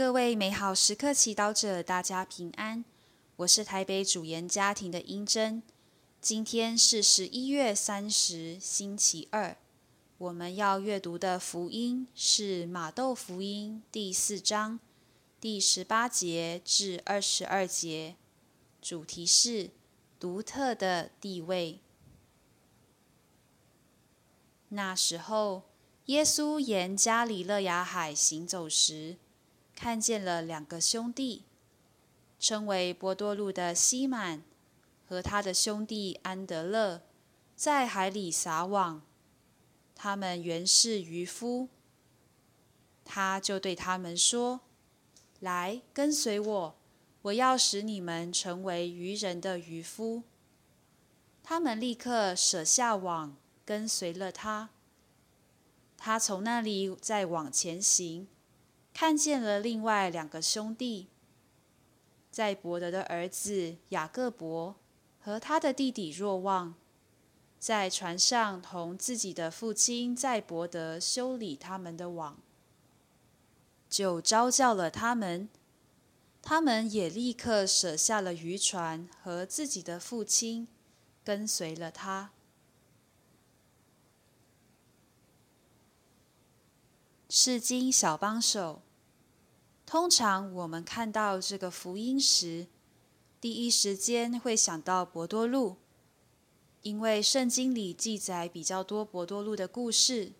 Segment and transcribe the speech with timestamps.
[0.00, 2.82] 各位美好时刻祈祷者，大家平安。
[3.36, 5.62] 我是台北主研家庭的英珍。
[6.22, 9.54] 今天是十一月三十，星期二。
[10.16, 14.80] 我们要阅读的福音是马窦福音第四章
[15.38, 18.16] 第十八节至二十二节，
[18.80, 19.68] 主题是
[20.18, 21.78] 独特的地位。
[24.70, 25.64] 那时候。
[26.06, 29.16] 耶稣沿加里勒亚海行走时，
[29.82, 31.46] 看见了两个兄弟，
[32.38, 34.42] 称为波多路的西满
[35.08, 37.00] 和他的兄弟安德勒，
[37.56, 39.00] 在海里撒网。
[39.94, 41.70] 他们原是渔夫。
[43.06, 44.60] 他就对他们说
[45.40, 46.76] ：“来，跟随我，
[47.22, 50.24] 我要使你们成为渔人的渔夫。”
[51.42, 54.68] 他们立刻舍下网，跟随了他。
[55.96, 58.28] 他从那里再往前行，
[58.92, 61.08] 看见了另外两个兄弟，
[62.30, 64.76] 在伯德的儿子雅各伯
[65.20, 66.74] 和他的弟弟若望，
[67.58, 72.38] 在船上同自己的父亲在伯德修理他们的网，
[73.88, 75.48] 就招叫了他们，
[76.42, 80.68] 他们也立刻舍下了渔船和自己的父亲，
[81.24, 82.32] 跟随了他。
[87.32, 88.82] 是经小帮手。
[89.86, 92.66] 通常我们看到这个福音时，
[93.40, 95.76] 第一时间会想到博多禄，
[96.82, 100.32] 因为圣经里记载比较多博多禄的故事。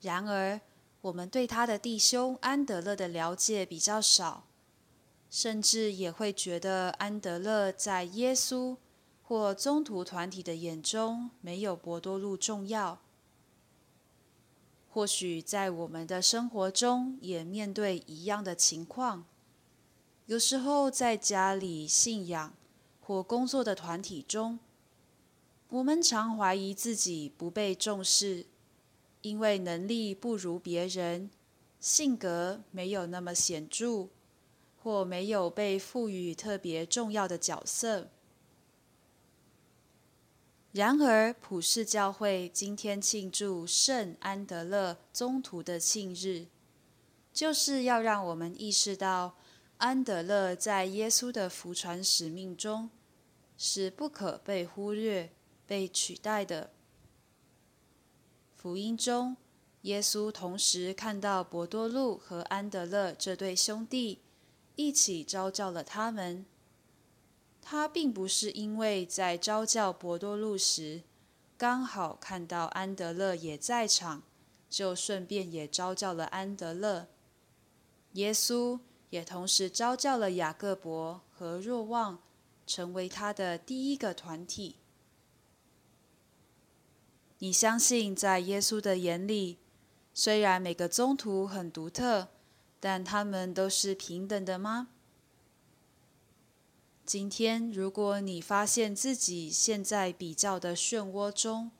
[0.00, 0.60] 然而，
[1.00, 4.48] 我们对他的弟兄安德勒的了解比较少，
[5.30, 8.76] 甚至也会觉得安德勒在耶稣
[9.22, 13.00] 或宗徒团体的眼中没有博多禄重要。
[14.98, 19.24] 或许在我们的生活中也面对一样的情况。
[20.26, 22.52] 有时候在家里、信仰
[23.00, 24.58] 或工作的团体中，
[25.68, 28.46] 我们常怀疑自己不被重视，
[29.22, 31.30] 因为能力不如别人，
[31.78, 34.08] 性格没有那么显著，
[34.82, 38.08] 或没有被赋予特别重要的角色。
[40.78, 46.46] 然而，普世教会今天庆祝圣安德勒宗徒的庆日，
[47.32, 49.34] 就是要让我们意识到，
[49.78, 52.90] 安德勒在耶稣的福传使命中
[53.56, 55.32] 是不可被忽略、
[55.66, 56.70] 被取代的。
[58.54, 59.36] 福音中，
[59.82, 64.20] 耶稣同时看到博多禄和安德勒这对兄弟，
[64.76, 66.46] 一起召叫了他们。
[67.70, 71.02] 他并不是因为在招教博多禄时，
[71.58, 74.22] 刚好看到安德勒也在场，
[74.70, 77.08] 就顺便也招教了安德勒。
[78.12, 78.80] 耶稣
[79.10, 82.20] 也同时招教了雅各伯和若望，
[82.66, 84.76] 成为他的第一个团体。
[87.40, 89.58] 你相信，在耶稣的眼里，
[90.14, 92.28] 虽然每个宗徒很独特，
[92.80, 94.88] 但他们都是平等的吗？
[97.08, 101.70] 今天，如果你发现自己陷在比较的漩涡中，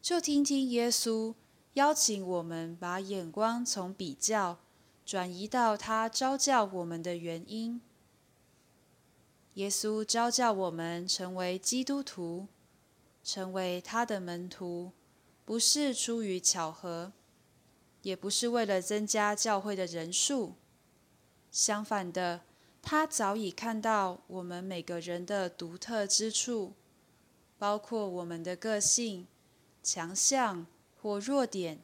[0.00, 1.34] 就听听耶稣
[1.72, 4.60] 邀请我们把眼光从比较
[5.04, 7.80] 转移到他招教我们的原因。
[9.54, 12.46] 耶稣招教我们成为基督徒，
[13.24, 14.92] 成为他的门徒，
[15.44, 17.10] 不是出于巧合，
[18.02, 20.54] 也不是为了增加教会的人数，
[21.50, 22.42] 相反的。
[22.84, 26.74] 他早已看到我们每个人的独特之处，
[27.58, 29.26] 包括我们的个性、
[29.82, 30.66] 强项
[31.00, 31.80] 或弱点。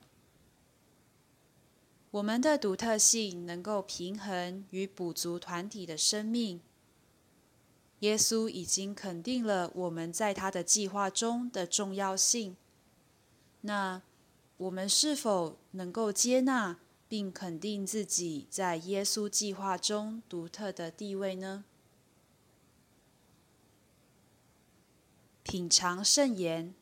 [2.11, 6.61] 我们的独特性能够平衡与补足团体的生命。
[8.01, 12.57] 耶稣已经肯定了我们在他的计划中的重要性。
[13.63, 14.03] 那
[14.57, 16.79] 我们是否能够接纳？
[17.11, 21.65] 并肯定自己在耶稣计划中独特的地位呢？
[25.43, 26.73] 品尝圣言，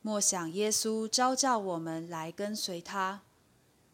[0.00, 3.20] 默想耶稣召叫我们来跟随他，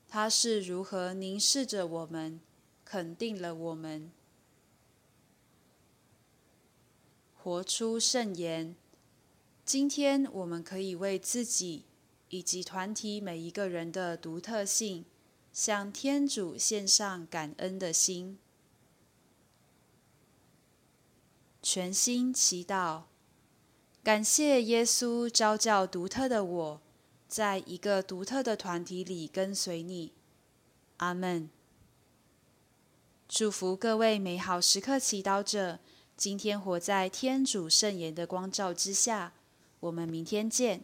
[0.08, 2.40] 他是如何凝视着我们，
[2.84, 4.12] 肯定了我们。
[7.34, 8.76] 活出圣言，
[9.64, 11.86] 今天我们可以为自己
[12.28, 15.04] 以及团体每一个人的独特性。
[15.54, 18.38] 向天主献上感恩的心，
[21.62, 23.04] 全心祈祷，
[24.02, 26.80] 感谢耶稣召教独特的我，
[27.28, 30.12] 在一个独特的团体里跟随你。
[30.96, 31.48] 阿门。
[33.28, 35.78] 祝福各位美好时刻祈祷者，
[36.16, 39.32] 今天活在天主圣言的光照之下。
[39.78, 40.82] 我们明天见。